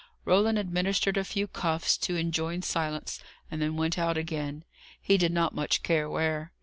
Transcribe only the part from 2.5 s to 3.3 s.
silence,